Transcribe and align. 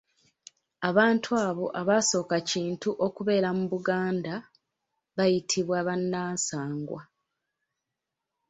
Abantu 0.89 1.29
abo 1.47 1.65
abaasooka 1.81 2.37
Kintu 2.49 2.89
okubeera 3.05 3.49
mu 3.57 3.65
Buganda, 3.71 4.33
bayitibwa 5.17 5.77
bannansangwa. 5.87 7.01